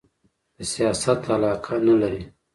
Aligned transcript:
د 0.57 0.57
سیاست 0.73 1.19
علاقه 1.33 1.75
نه 1.87 1.95
لري 2.01 2.23